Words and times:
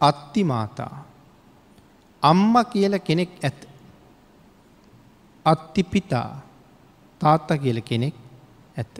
අත්තිමාතා 0.00 1.04
අම්ම 2.22 2.54
කියල 2.72 2.98
කෙනෙක් 2.98 3.30
ඇත. 3.42 3.68
අත්තිපිතා 5.46 6.42
තාත්තා 7.20 7.58
කියල 7.58 7.80
කෙනෙක් 7.82 8.14
ඇත්ත. 8.76 8.94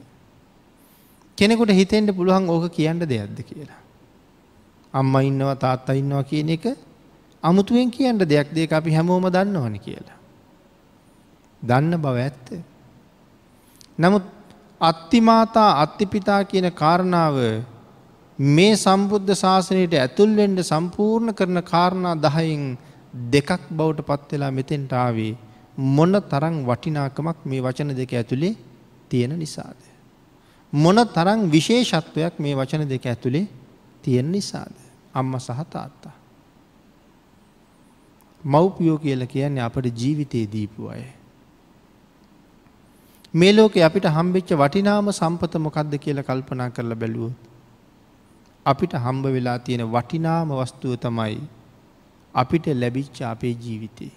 කෙනෙකුට 1.39 1.71
හිතෙන්ට 1.71 2.17
පුළුවන් 2.17 2.49
ඕක 2.49 2.73
කියන්න 2.73 3.01
දෙයක්ද 3.03 3.39
කියලා. 3.43 3.81
අම්ම 4.95 5.15
ඉන්නවා 5.21 5.57
තාත්තා 5.57 5.95
ඉන්නවා 5.95 6.23
කියන 6.23 6.49
එක 6.49 6.65
අමුතුවෙන් 7.43 7.91
කියන්න 7.91 8.19
දෙයක් 8.21 8.49
දෙක 8.55 8.73
අපි 8.73 8.95
හැමෝම 8.95 9.25
දන්නවන 9.27 9.79
කියලා. 9.79 10.19
දන්න 11.63 12.03
බව 12.03 12.17
ඇත්ත. 12.19 12.47
නමුත් 13.99 14.25
අත්තිමාතා 14.81 15.71
අත්තිපිතා 15.83 16.45
කියන 16.45 16.73
කාරණාව 16.73 17.37
මේ 18.41 18.75
සම්බුද්ධ 18.75 19.33
ශාසනයට 19.35 19.95
ඇතුල්වෙන්ඩ 19.95 20.61
සම්පූර්ණ 20.63 21.35
කරන 21.35 21.61
කාරණා 21.63 22.15
දහයින් 22.17 22.63
දෙකක් 23.31 23.51
බවට 23.71 24.07
පත්වෙලා 24.09 24.51
මෙතෙන්ට 24.51 24.93
ආවේ 24.95 25.33
මොන 25.77 26.13
තරං 26.25 26.57
වටිනාකමක් 26.65 27.45
මේ 27.45 27.61
වචන 27.61 27.91
දෙක 27.95 28.13
ඇතුළේ 28.13 28.57
තියෙන 29.11 29.39
නිසාද. 29.39 29.77
මොන 30.73 30.97
තරං 31.09 31.51
විශේෂත්වයක් 31.51 32.39
මේ 32.39 32.55
වචන 32.55 32.89
දෙක 32.89 33.07
ඇතුළේ 33.07 33.47
තියෙන 34.05 34.33
නිසාද. 34.33 34.75
අම්ම 35.15 35.39
සහ 35.39 35.61
තාත්තා. 35.69 36.15
මව්පියෝ 38.45 38.99
කියල 38.99 39.27
කියන්නේ 39.27 39.63
අපට 39.63 39.87
ජීවිතයේ 39.95 40.49
දීපු 40.49 40.89
අය. 40.89 41.05
මේ 43.35 43.53
ලෝක 43.53 43.77
අපිට 43.79 44.05
හම්බෙච්ච 44.07 44.57
වටිනාම 44.57 45.13
සම්පත 45.13 45.55
මොකක්ද 45.59 45.99
කියල 45.99 46.23
කල්පනා 46.23 46.71
කරලා 46.71 46.97
බැලුවොත්. 46.97 47.50
අපිට 48.67 48.93
හම්බ 48.95 49.25
වෙලා 49.27 49.59
තියෙන 49.59 49.85
වටිනාම 49.87 50.51
වස්තුව 50.53 50.95
තමයි 50.97 51.39
අපිට 52.35 52.67
ලැබිච්ච 52.67 53.23
අපේ 53.23 53.55
ජීවිතේ. 53.55 54.13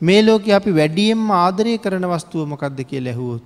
මේ 0.00 0.22
ලෝක 0.22 0.48
අපි 0.48 0.70
වැඩියෙන්ම 0.70 1.30
ආදරය 1.30 1.78
කරන 1.78 2.06
වස්තුව 2.06 2.48
මොකක්ද 2.48 2.78
කිය 2.82 3.00
ලැහුවොත්. 3.00 3.44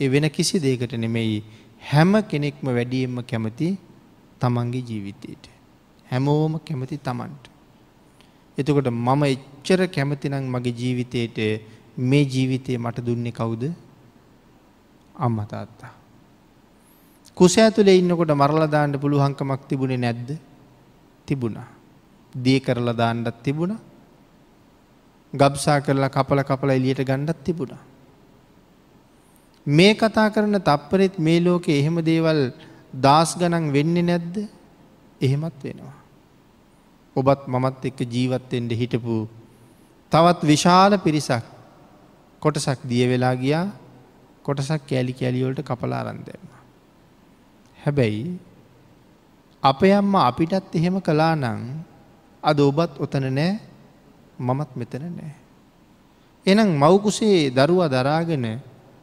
එ 0.00 0.08
වෙන 0.08 0.30
කිසි 0.30 0.60
දේකට 0.60 0.92
නෙමෙයි 0.94 1.42
හැම 1.82 2.12
කෙනෙක්ම 2.22 2.66
වැඩියෙන්ම 2.68 3.16
කැමති 3.22 3.68
තමන්ගේ 4.40 4.84
ජීවිතයට. 4.88 5.44
හැමෝම 6.10 6.60
කැමති 6.60 6.98
තමන්ට. 6.98 7.44
එතකොට 8.58 8.88
මම 8.90 9.22
එච්චර 9.24 9.80
කැමතිනම් 9.86 10.44
මගේ 10.46 10.76
ජීවිතයට 10.80 11.38
මේ 11.98 12.24
ජීවිතය 12.24 12.78
මට 12.78 13.06
දුන්නේ 13.06 13.32
කවුද 13.32 13.64
අම්මතාත්තා. 15.16 16.01
කුස 17.36 17.54
ඇතුළේ 17.58 17.98
ඉන්නකොට 17.98 18.32
මරලදාන්න 18.34 18.98
පුළුවන්කමක් 18.98 19.62
තිබුණේ 19.68 19.96
නැද්ද 19.98 20.28
තිබුණා. 21.28 21.68
දී 22.32 22.60
කරලා 22.60 22.94
දාන්නත් 22.94 23.42
තිබුණ 23.42 23.74
ගබ්සා 25.32 25.80
කරලා 25.80 26.10
කපල 26.10 26.42
කපල 26.42 26.70
එලියට 26.70 27.02
ගණ්ඩත් 27.02 27.44
තිබුණා. 27.44 27.82
මේ 29.66 29.94
කතා 29.94 30.28
කරන 30.30 30.60
තප්පරෙත් 30.60 31.18
මේ 31.18 31.40
ලෝකෙ 31.40 31.72
එහෙම 31.72 31.96
දේවල් 32.02 32.40
දස් 32.96 33.36
ගනන් 33.36 33.72
වෙන්නේ 33.72 34.02
නැද්ද 34.02 34.36
එහෙමත් 35.20 35.58
වෙනවා. 35.62 35.96
ඔබත් 37.16 37.46
මමත් 37.46 37.84
එක්ක 37.84 38.00
ජීවත්තෙන්ට 38.06 38.72
හිටපු 38.74 39.16
තවත් 40.12 40.40
විශාල 40.44 40.98
පිරිසක් 40.98 41.44
කොටසක් 42.42 42.80
දිය 42.84 43.04
වෙලා 43.08 43.34
ගියා 43.36 43.66
කොටසක් 44.44 44.82
කෑලි 44.86 45.12
කෑලිවලට 45.14 45.62
කපලාරන්දම. 45.62 46.61
හැබැයි 47.82 48.38
අපේ 49.62 49.92
අම්ම 49.92 50.14
අපිටත් 50.20 50.74
එහෙම 50.74 50.96
කලා 51.00 51.34
නං 51.34 51.60
අද 52.42 52.58
ඔබත් 52.60 52.92
ඔතන 52.98 53.26
නෑ 53.30 53.52
මමත් 54.38 54.70
මෙතන 54.74 55.04
නෑ. 55.10 55.32
එනම් 56.46 56.70
මවකුසේ 56.74 57.50
දරුව 57.50 57.82
දරාගෙන 57.88 58.46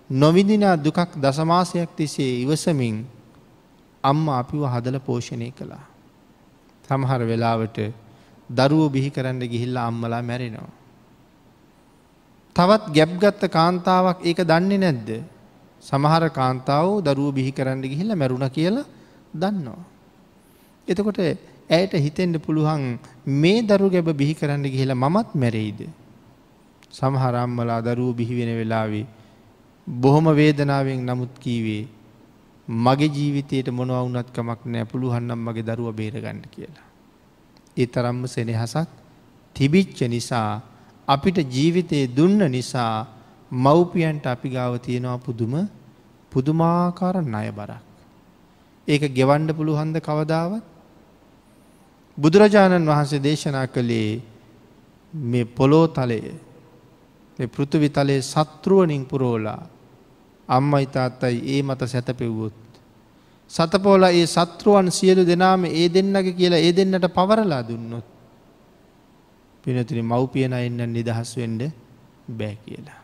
නොවිදිනා 0.09 0.75
දුකක් 0.77 1.15
දසමාසයක් 1.15 1.89
තිසේ 1.95 2.41
ඉවසමින් 2.43 3.05
අම්ම 4.03 4.25
අපිව 4.31 4.63
හදල 4.65 4.99
පෝෂණය 4.99 5.51
කළා. 5.51 5.85
සමහර 6.85 7.21
වෙලාවට 7.21 7.77
දරුව 8.49 8.91
බිහි 8.91 9.09
කරන්න 9.09 9.41
ගිහිල්ලා 9.43 9.87
අම්මලා 9.87 10.21
මැරෙනවා. 10.21 10.71
තවත් 12.55 12.83
ගැබ්ගත්ත 12.91 13.41
කාන්තාවක් 13.47 14.19
ඒක 14.23 14.39
දන්නේ 14.41 14.77
නැද්ද. 14.77 15.09
සමහර 15.83 16.23
කාන්තාව 16.29 17.01
දරුව 17.01 17.33
බිහි 17.33 17.51
කරන්න 17.51 17.81
ගිහිල්ල 17.83 18.11
මැරුණ 18.13 18.49
කියලා 18.49 18.85
දන්නවා. 19.33 19.83
එතකොට 20.87 21.19
ඇයට 21.69 21.93
හිතෙන්ට 21.95 22.37
පුළුවන් 22.39 22.99
මේ 23.25 23.61
දරු 23.61 23.89
ගැබ 23.89 24.09
බිහි 24.13 24.33
කරන්න 24.33 24.63
ගිහිලා 24.65 24.95
මමත් 24.97 25.29
මැරෙයිද. 25.35 25.79
සමහරම්මලා 26.91 27.81
දරුව 27.81 28.15
බිහිවෙන 28.15 28.51
වෙලාවේ 28.55 29.05
බොහොම 29.87 30.25
වේදනාවෙන් 30.31 31.01
නමුත් 31.01 31.33
කීවේ 31.39 31.87
මගේ 32.67 33.09
ජීවිතයට 33.09 33.67
මොනවුනත්කමක් 33.71 34.61
නෑ 34.65 34.85
පුළුවන්නම් 34.85 35.39
මගේ 35.39 35.63
දරුව 35.63 35.93
බේරගන්න 35.93 36.41
කියලා. 36.47 36.87
ඒ 37.77 37.87
තරම්ම 37.87 38.25
සෙනෙහසක් 38.27 38.89
තිබිච්ච 39.55 39.99
නිසා 40.07 40.61
අපිට 41.07 41.37
ජීවිතයේ 41.47 42.09
දුන්න 42.09 42.41
නිසා 42.47 43.07
මව්පියන්ට 43.51 44.25
අපි 44.25 44.49
ගාව 44.49 44.77
තියෙනවා 44.77 45.17
පුදුම 45.17 45.53
පුදුමාකාර 46.31 47.15
ණය 47.23 47.51
බරක්. 47.51 47.83
ඒක 48.87 49.03
ගෙවන්ඩ 49.09 49.49
පුළුහන්ද 49.51 49.97
කවදාවත් 49.99 50.63
බුදුරජාණන් 52.17 52.85
වහන්සේ 52.85 53.19
දේශනා 53.19 53.67
කළේ 53.67 54.21
මේ 55.13 55.45
පොලෝ 55.47 55.87
තලය 55.89 56.21
පෘථවි 57.47 57.89
තලයේ 57.89 58.21
සත්‍රුවනින් 58.23 59.05
පුරෝලා 59.05 59.61
අම්ම 60.49 60.71
ඉතාත්තයි 60.77 61.37
ඒ 61.47 61.61
මත 61.61 61.81
සැතපෙව්වොත්. 61.85 62.57
සතපෝල 63.51 64.03
ඒ 64.03 64.25
සත්‍රුවන් 64.27 64.91
සියලු 64.91 65.23
දෙනාම 65.23 65.65
ඒ 65.65 65.87
දෙන්නගේ 65.87 66.33
කියලා 66.33 66.59
ඒ 66.59 66.71
දෙන්නට 66.71 67.07
පවරලා 67.09 67.63
දුන්නොත්. 67.63 68.05
පිනතින 69.63 70.05
මව්පියන 70.05 70.53
එන්න 70.55 70.81
නිදහස් 70.89 71.31
වෙන්ඩ 71.37 71.61
බෑ 72.29 72.55
කියලා. 72.65 72.98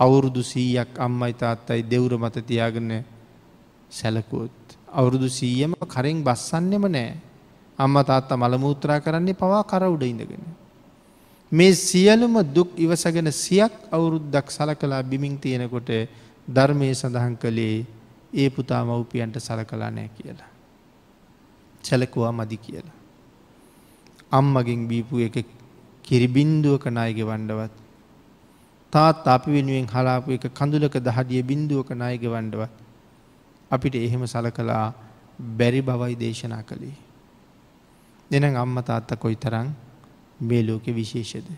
අවුරුදු 0.00 0.42
සීයක් 0.42 0.96
අම්මයි 0.98 1.34
තාත්තයි 1.34 1.82
දෙවුර 1.84 2.12
මත 2.16 2.36
තියාගන්න 2.42 2.92
සැලකුවොත්. 3.90 4.56
අවුරුදු 4.90 5.28
සීයම 5.30 5.74
කරෙන් 5.86 6.22
බස්සන්නෙම 6.22 6.84
නෑ 6.88 7.10
අම්ම 7.78 7.96
තාත්තා 8.04 8.36
මළමූත්‍රා 8.36 9.00
කරන්නේ 9.00 9.34
පවා 9.34 9.62
කර 9.64 9.84
උඩ 9.86 10.02
ඉඳගෙන. 10.02 10.44
මේ 11.52 11.72
සියලුම 11.74 12.34
දුක් 12.54 12.70
ඉවසගෙන 12.76 13.28
සියක් 13.34 13.72
අවුරුද්දක් 13.90 14.46
සල 14.50 14.72
කලා 14.74 15.02
බිමින් 15.02 15.36
තියෙනකොට 15.38 15.90
ධර්මය 16.48 16.88
සඳහන් 16.92 17.36
කළේ 17.36 17.86
ඒ 18.34 18.48
පුතා 18.50 18.82
මව්පියන්ට 18.84 19.36
සල 19.38 19.62
කලා 19.64 19.90
නෑ 19.90 20.08
කියලා. 20.16 20.50
සැලකුවා 21.84 22.32
මදි 22.32 22.56
කියලා. 22.58 22.96
අම්මගින් 24.32 24.88
බීපු 24.88 25.20
එක 25.20 25.36
කිරිබින්දුවක 26.04 26.84
නායග 26.88 27.20
වණ්ඩවත්. 27.22 27.89
තාත් 28.92 29.26
අපි 29.26 29.50
වෙනුවෙන් 29.52 29.86
හලාපු 29.86 30.32
එක 30.32 30.46
කඳුලක 30.50 30.96
දහඩිය 30.98 31.42
බින්දුවක 31.42 31.90
නායග 31.92 32.24
වණ්ඩවත්. 32.24 32.72
අපිට 33.70 33.94
එහෙම 33.96 34.26
සල 34.26 34.50
කලා 34.50 34.86
බැරි 35.58 35.80
බවයි 35.80 36.14
දේශනා 36.16 36.62
කළේ. 36.62 36.96
දෙන 38.30 38.44
අම්ම 38.56 38.76
තාත්ත 38.82 39.10
කොයි 39.16 39.36
තරං 39.36 39.68
මේ 40.40 40.62
ලෝකෙ 40.62 40.90
විශේෂද. 40.92 41.48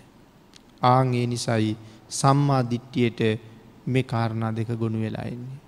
ආං 0.82 1.14
ඒ 1.14 1.26
නිසයි 1.26 1.76
සම්මා 2.10 2.62
දිට්ටියට 2.64 3.20
මේ 3.86 4.02
කාරණා 4.04 4.52
දෙක 4.52 4.68
ගොුණු 4.74 5.00
වෙලා 5.00 5.26
එන්නේ. 5.26 5.58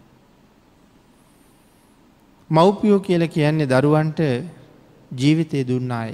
මව්පියෝ 2.50 3.00
කියල 3.00 3.24
කියන්නේ 3.28 3.66
දරුවන්ට 3.66 4.20
ජීවිතය 5.12 5.64
දුන්නාය 5.64 6.12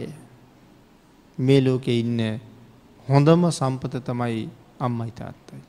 මේ 1.39 1.61
ලෝකෙ 1.61 1.93
ඉන්න 1.93 2.21
හොඳම 3.07 3.43
සම්පත 3.51 3.95
තමයි 4.05 4.49
අම්මයි 4.81 5.13
තාත්තයි. 5.13 5.61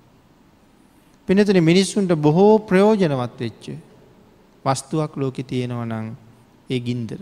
පිනතුන 1.27 1.59
මිනිස්සුන්ට 1.69 2.13
බොහෝ 2.25 2.53
ප්‍රයෝජනවත් 2.69 3.39
වෙච්ච 3.39 3.65
වස්තුවක් 4.65 5.13
ලෝකෙ 5.17 5.43
තියෙනවනං 5.43 6.07
ඒ 6.69 6.79
ගින්දර. 6.79 7.21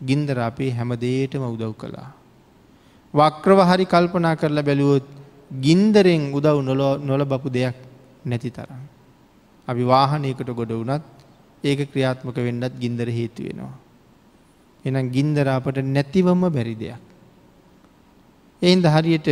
ගින්දර 0.00 0.38
අපේ 0.40 0.70
හැමදේටම 0.70 1.44
උදව් 1.46 1.72
කළා. 1.82 2.10
වක්‍රව 3.14 3.60
හරි 3.70 3.84
කල්පනා 3.86 4.34
කරලා 4.36 4.66
බැලුවොත් 4.68 5.06
ගින්දරෙන් 5.64 6.22
උදව් 6.32 6.58
නොල 7.08 7.24
බපු 7.24 7.48
දෙයක් 7.50 7.76
නැති 8.24 8.50
තරම්. 8.50 8.82
අපි 9.68 9.82
වාහනයකට 9.84 10.50
ගොඩ 10.58 10.72
වනත් 10.72 11.04
ඒක 11.64 11.80
ක්‍රියාත්මක 11.90 12.36
වෙන්නත් 12.36 12.74
ගින්දර 12.82 13.08
හේතු 13.18 13.42
වෙනවා. 13.46 13.74
එනම් 14.84 15.06
ගින්දර 15.16 15.46
අපට 15.48 15.78
නැතිවම 15.96 16.42
බැරි 16.56 16.74
දෙයක්. 16.74 17.02
එයින්ද 18.62 18.86
හරියට 18.94 19.28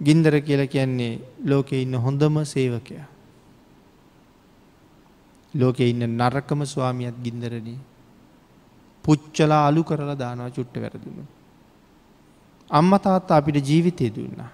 ගින්දර 0.00 0.40
කියල 0.40 0.66
කියන්නේ 0.66 1.20
ලෝකෙ 1.42 1.82
ඉන්න 1.82 1.94
හොඳම 1.96 2.44
සේවකය. 2.44 3.00
ලෝකෙ 5.54 5.84
ඉන්න 5.84 6.04
නරකම 6.16 6.64
ස්වාමියත් 6.64 7.16
ගින්දරණී 7.22 7.78
පුච්චලා 9.04 9.66
අලු 9.68 9.82
කරලා 9.84 10.16
දානවා 10.16 10.50
චුට්ට 10.50 10.76
වැරදුණු. 10.76 11.24
අම්ම 12.70 12.92
තාත්ත 12.98 13.30
අපිට 13.30 13.58
ජීවිතය 13.62 14.10
දුන්නා. 14.10 14.50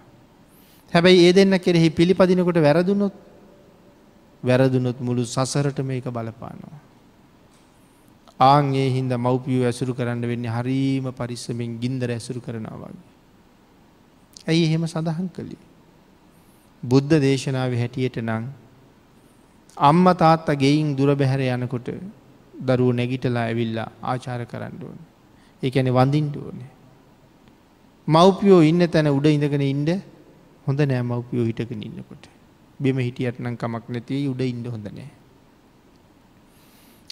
හැබැයි 0.92 1.26
ඒ 1.26 1.32
දෙන්න 1.32 1.58
කෙරෙහි 1.58 1.90
පිළිපදිනකොට 1.90 2.58
වැරදුනොත් 2.58 3.14
වැරදුනොත් 4.42 4.98
මුළු 5.00 5.24
සසරට 5.26 5.78
මේක 5.82 6.04
බලපානවා. 6.06 6.78
ආන්ගේ 8.40 8.88
හින්ද 8.90 9.12
මව්පියෝ 9.16 9.64
ඇසුරු 9.64 9.94
කරන්න 9.94 10.22
වෙන්නේ 10.22 10.50
හරීම 10.50 11.06
පරිස්සමෙන් 11.12 11.78
ගින්දර 11.80 12.10
ඇසුරු 12.10 12.40
කරනවාගේ. 12.40 13.11
ඇයි 14.46 14.64
එහෙම 14.64 14.84
සඳහන් 14.86 15.28
කළේ. 15.28 15.62
බුද්ධ 16.82 17.14
දේශනාව 17.20 17.72
හැටියට 17.74 18.18
නං 18.22 18.44
අම්ම 19.76 20.04
තාත්තා 20.14 20.54
ගෙයින් 20.54 20.96
දුර 20.96 21.10
බැහැර 21.14 21.42
යනකොට 21.56 21.88
දරුව 22.66 22.90
නැගිටලා 22.94 23.46
ඇවිල්ලා 23.48 23.88
ආචාර 24.02 24.40
කරන්න 24.44 24.82
ඕන. 24.82 24.98
ඒඇන 25.62 25.88
වඳින්ට 25.88 26.36
ඕනේ. 26.36 26.70
මව්පියෝ 28.08 28.60
ඉන්න 28.60 28.82
තැන 28.88 29.08
උඩ 29.08 29.26
ඉඳගෙන 29.26 29.62
ඉන්ඩ 29.62 29.90
හොඳ 30.66 30.80
නෑ 30.82 31.02
මව්පියෝ 31.02 31.46
හිටගෙන 31.46 31.82
ඉන්නකොට. 31.82 32.24
බෙම 32.80 32.98
හිටියටනම් 32.98 33.56
කමක් 33.56 33.84
නැතිේ 33.88 34.28
උඩ 34.28 34.40
ඉන්න 34.42 34.64
හොඳ 34.66 34.86
නෑ. 34.88 35.10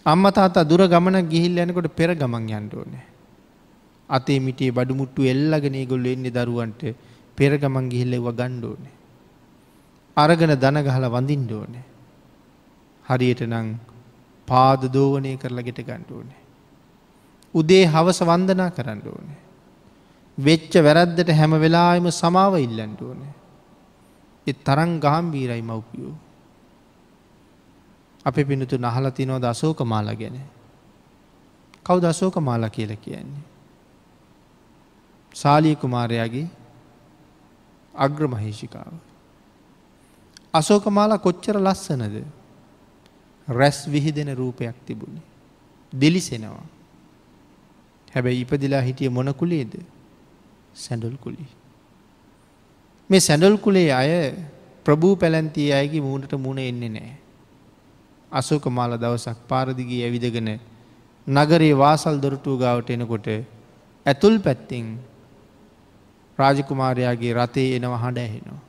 අම්ම 0.07 0.25
තාතා 0.31 0.65
දුර 0.65 0.83
ගමන 0.89 1.21
ගිහිල් 1.29 1.63
යනකොට 1.65 1.89
පෙර 1.97 2.11
ගමන් 2.15 2.51
යන්ට 2.51 2.75
ඕනෑ. 2.75 3.07
අතේ 4.09 4.39
මිටේ 4.41 4.71
බඩුමුට්ටු 4.71 5.31
එල්ලගෙන 5.33 5.77
ගොල්ල 5.87 6.07
එන්නේ 6.07 6.31
දරුවන්ට 6.31 6.83
පෙර 7.41 7.53
ගමන් 7.57 7.87
ගිහිල්ලෙව 7.89 8.27
ගණ්ඩෝනේ. 8.33 8.97
අරගෙන 10.17 10.53
දන 10.57 10.79
ගහල 10.87 11.07
වඳින්ඩ 11.09 11.53
ඕනේ. 11.53 11.85
හරියට 13.05 13.43
නං 13.47 13.69
පාද 14.49 14.83
දෝවනය 14.89 15.33
කරලා 15.39 15.65
ගෙට 15.65 15.81
ගණ්ඩ 15.81 16.11
ඕනේ. 16.13 16.41
උදේ 17.55 17.85
හවස 17.87 18.21
වන්දනා 18.23 18.71
කරන්න 18.71 19.03
ඕනේ. 19.07 19.39
වෙච්ච 20.39 20.75
වැරද්දට 20.79 21.33
හැම 21.33 21.57
වෙලාම 21.65 22.11
සමාව 22.13 22.61
ඉල්ලන්ට 22.61 23.01
ඕනේ. 23.03 23.33
එ 24.47 24.53
තරං 24.67 24.93
ගාම්බීරයි 25.01 25.63
මව්පියෝ. 25.63 26.15
අප 28.25 28.37
පිනතු 28.45 28.77
නහල 28.79 29.11
තිනෝ 29.11 29.41
දසෝක 29.41 29.81
මාලා 29.87 30.15
ගැන. 30.15 30.41
කව් 31.87 31.97
දසෝක 32.05 32.37
මාලා 32.39 32.71
කියල 32.71 32.97
කියන්නේ. 32.99 33.45
සාලිය 35.35 35.77
කුමාරයාගේ 35.77 36.49
අග්‍ර 37.95 38.29
මහේෂිකාව. 38.29 38.93
අසෝක 40.55 40.87
මාලා 40.89 41.19
කොච්චර 41.19 41.57
ලස්සනද 41.59 42.25
රැස් 43.49 43.87
විහිදෙන 43.87 44.37
රූපයක් 44.37 44.77
තිබුණේ. 44.87 45.23
දෙලිසෙනවා. 45.93 46.67
හැබැයි 48.09 48.41
ඉපදිලා 48.41 48.81
හිටිය 48.81 49.09
මොනකුලේද 49.09 49.73
සැඩල් 50.75 51.17
කුලි. 51.17 51.47
මේ 53.11 53.21
සැඩල් 53.21 53.57
කුලේ 53.57 53.93
අය 53.93 54.11
ප්‍රභූ 54.87 55.15
පැලැන්තිය 55.17 55.73
අයගේ 55.73 56.01
මූුණට 56.01 56.33
මුණ 56.37 56.59
එන්නේ 56.61 56.89
නෑ. 56.89 57.13
අසෝක 58.33 58.67
මාල 58.69 58.99
දවසක් 58.99 59.39
පාරදිගේ 59.49 60.03
ඇවිදගෙන 60.07 60.51
නගරේ 61.27 61.73
වාසල් 61.75 62.17
දොරටුව 62.21 62.59
ගාවට 62.59 62.91
එනකොට 62.91 63.27
ඇතුල් 64.07 64.37
පැත්තිෙන් 64.39 64.87
රාජකුමාරයාගේ 66.41 67.33
රතේ 67.35 67.69
එනවා 67.77 67.99
හඬ 67.99 68.19
ඇහෙනවා. 68.19 68.61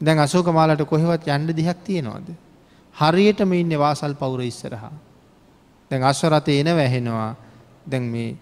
දැන් 0.00 0.18
අසෝක 0.18 0.46
මාලට 0.50 0.84
කොහෙවත් 0.84 1.26
යන්න 1.28 1.52
දිහක් 1.52 1.84
තියෙනවාද. 1.84 2.28
හරියටම 2.94 3.52
ඉන්න 3.54 3.74
වාසල් 3.76 4.14
පවුර 4.14 4.42
ඉස්සරහා. 4.42 4.92
දැන් 5.90 6.02
අශ්වරතය 6.04 6.60
එන 6.60 6.70
වැහෙනවා 6.74 7.36
දැන් 7.84 8.04
මේ 8.04 8.36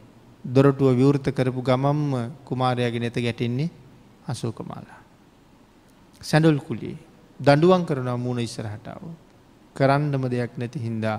දොරටුව 0.45 0.95
විවෘත 0.95 1.27
කරපු 1.31 1.63
ගමම්ම 1.63 2.13
කුමාරයාගේ 2.45 3.01
නැත 3.01 3.17
ගැටෙන්නේ 3.17 3.71
අසෝකමාලා. 4.29 5.01
සැඩල් 6.21 6.61
කුලේ 6.61 6.97
දඩුවන් 7.41 7.85
කරනවා 7.85 8.17
මූුණ 8.19 8.41
ඉස්සරහටාව. 8.41 9.03
කරන්නම 9.77 10.25
දෙයක් 10.27 10.53
නැති 10.57 10.79
හින්දා 10.79 11.19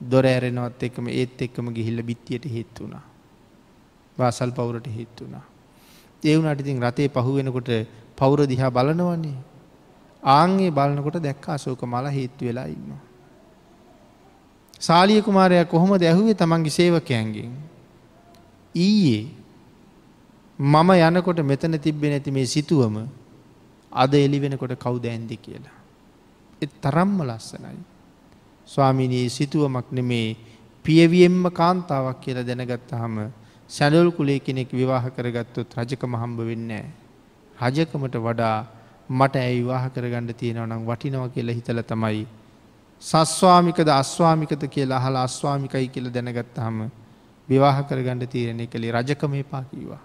දොර 0.00 0.26
ඇරෙනවත් 0.26 0.82
එකම 0.82 1.06
ඒත් 1.10 1.40
එක්කම 1.40 1.66
ගිහිල්ල 1.70 2.02
බිත්තියට 2.02 2.44
හේත් 2.46 2.80
වුණා. 2.80 3.04
වාසල් 4.16 4.50
පවුරට 4.50 4.86
හේත් 4.88 5.20
වුණා. 5.20 5.44
ඒවුනට 6.24 6.60
ඉතින් 6.60 6.82
රතේ 6.82 7.08
පහුවෙනකොට 7.08 7.70
පවුර 8.16 8.46
දිහා 8.46 8.70
බලනවන්නේ. 8.70 9.36
ආංගේ 10.22 10.70
බලනකොට 10.70 11.18
දැක්ක 11.18 11.48
අසෝක 11.48 11.82
මල 11.82 12.06
හේත්තු 12.08 12.44
වෙලා 12.44 12.66
ඉන්නවා. 12.66 13.02
සාලිය 14.80 15.20
කුමාරයක් 15.22 15.68
කොහොම 15.68 15.98
දැහුවේ 15.98 16.34
තමන්ගේ 16.34 16.70
සේවකයන්ගෙන්. 16.70 17.52
ඊයේ 18.74 19.22
මම 20.58 20.90
යනකොට 20.90 21.38
මෙතන 21.42 21.78
තිබ්බෙ 21.78 22.08
නැති 22.08 22.30
මේ 22.30 22.46
සිතුවම 22.46 22.96
අද 23.92 24.14
එලි 24.14 24.38
වෙනකොට 24.40 24.74
කවුද 24.76 25.04
ඇන්දි 25.04 25.36
කියලා. 25.36 25.78
එ 26.62 26.66
තරම්ම 26.66 27.22
ලස්සනයි. 27.22 27.78
ස්වාමිනී 28.68 29.28
සිතුවමක් 29.28 29.92
නෙමේ 29.92 30.36
පියවියෙන්ම 30.84 31.50
කාන්තාවක් 31.50 32.20
කියලා 32.20 32.42
දැනගත්ත 32.42 32.90
හම 33.68 33.70
සැඩල් 33.70 34.10
කුලේ 34.10 34.40
කෙනෙක් 34.40 34.70
විවාහ 34.72 35.04
කරගත්තොත් 35.08 35.74
රජකම 35.74 36.16
හම්බ 36.16 36.38
වෙන්නේ. 36.38 36.84
රජකමට 37.62 38.16
වඩා 38.16 38.66
මට 39.10 39.36
ඇයි 39.36 39.62
විවාහ 39.62 39.88
කරගන්න 39.88 40.34
තියෙනව 40.34 40.66
නම් 40.66 40.86
වටිනව 40.86 41.32
කියලා 41.32 41.54
හිතල 41.54 41.80
තමයි. 41.80 42.26
සස්වාමිකද 43.00 43.88
අස්වාමිකත 43.88 44.70
කියලා 44.70 45.00
හලා 45.00 45.22
අස්වාමිකයි 45.22 45.88
කියල 45.88 46.10
දැනගත්ත 46.10 46.58
හම 46.58 46.90
විවාහ 47.50 47.82
කරගන්න 47.82 48.28
තීරණය 48.28 48.66
කළේ 48.66 48.92
රජකම 48.92 49.34
එපා 49.34 49.62
කීවා. 49.62 50.00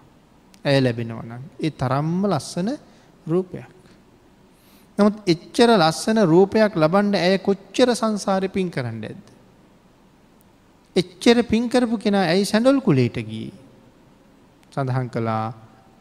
ඇය 0.66 0.82
ලැබෙනවනම්. 0.82 1.42
ඒ 1.60 1.70
තරම්ම 1.70 2.26
ලස්සන 2.26 2.78
රූපයක්. 3.28 3.80
නමුත් 4.98 5.14
එච්චර 5.28 5.70
ලස්සන 5.78 6.26
රූපයක් 6.26 6.76
ලබන්ඩ 6.76 7.16
ඇය 7.16 7.38
කොච්චර 7.38 7.96
සංසාර 7.96 8.48
පින් 8.50 8.70
කරන්න 8.70 9.04
ඇද. 9.04 9.39
එච්චර 11.00 11.38
පින්කරපු 11.51 11.98
කෙනා 11.98 12.25
ඇයි 12.34 12.50
සැඩොල් 12.51 12.80
කුලේට 12.81 13.18
ගී. 13.30 13.50
සඳහන් 14.74 15.10
කළා 15.10 15.46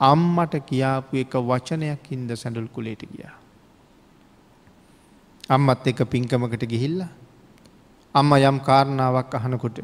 අම්මට 0.00 0.54
කියාපු 0.68 1.16
එක 1.16 1.34
වචනයක් 1.42 2.04
හින්ද 2.10 2.30
සැඩොල් 2.36 2.68
කුලේට 2.68 3.02
ගියා. 3.04 3.34
අම්මත් 5.48 5.86
එක 5.86 6.00
පින්කමකට 6.12 6.64
ගිහිල්ල 6.66 7.00
අම්ම 8.14 8.30
යම් 8.40 8.58
කාරණාවක් 8.60 9.34
අහනකොට 9.34 9.78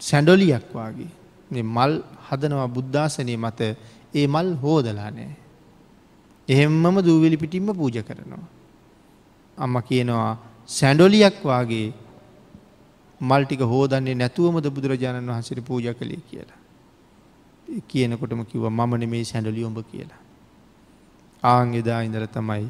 සැඩොලියක් 0.00 0.68
වගේ 0.74 1.62
මල් 1.64 1.94
හදනවා 2.28 2.68
බුද්ධාසනය 2.68 3.36
මත 3.36 3.60
ඒ 4.14 4.26
මල් 4.26 4.48
හෝදලා 4.62 5.10
නෑ. 5.10 5.32
එහෙම්මම 6.48 6.96
දූවිලි 7.00 7.36
පිටිම්ම 7.36 7.68
පූජ 7.72 7.98
කරනවා. 8.02 8.46
අම්ම 9.58 9.74
කියනවා 9.82 10.32
සැඩොලියක් 10.68 11.38
වගේ 11.42 11.92
මල්ටික 13.22 13.62
හෝදන්නේ 13.64 14.14
නැතුවමද 14.14 14.66
බුදුරජාණන් 14.68 15.30
වහසට 15.30 15.60
පූජ 15.64 15.86
කළේ 15.94 16.22
කියලා. 16.28 16.60
කියනකොටම 17.82 18.42
කිව 18.44 18.64
මමන 18.70 19.04
මේ 19.08 19.24
සැඩලි 19.24 19.64
ඔඹ 19.64 19.78
කියලා. 19.90 20.20
ආංගෙදා 21.42 22.00
ඉඳල 22.02 22.26
තමයි 22.28 22.66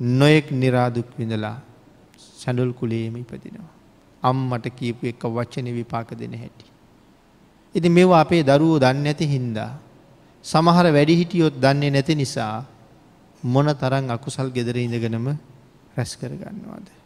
නොයෙක් 0.00 0.46
නිරාදුක් 0.52 1.08
විඳලා 1.18 1.56
සැඩල් 2.40 2.72
කුලේම 2.72 3.16
ඉපදිනවා. 3.16 3.70
අම්මට 4.22 4.66
කීපු 4.70 5.06
එක 5.06 5.22
වච්චන 5.26 5.68
විපාක 5.72 6.10
දෙන 6.14 6.34
හැටි. 6.34 6.66
ඉති 7.74 7.88
මෙවා 7.88 8.20
අපේ 8.20 8.42
දරුවෝ 8.42 8.78
දන්න 8.78 9.06
ඇති 9.06 9.26
හින්දා. 9.26 9.72
සමහර 10.44 10.86
වැඩිහිටියොත් 10.88 11.54
දන්නේ 11.56 11.90
නැති 11.90 12.14
නිසා 12.14 12.64
මොන 13.42 13.68
තරන් 13.74 14.10
අකුසල් 14.10 14.48
ගෙදර 14.50 14.76
ඉඳගෙනම 14.76 15.26
රැස් 15.96 16.12
කරගන්නවාද. 16.16 16.99